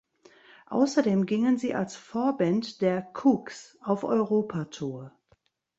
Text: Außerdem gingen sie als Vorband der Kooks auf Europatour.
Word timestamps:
Außerdem 0.65 1.27
gingen 1.27 1.59
sie 1.59 1.75
als 1.75 1.95
Vorband 1.95 2.81
der 2.81 3.03
Kooks 3.03 3.77
auf 3.83 4.03
Europatour. 4.03 5.11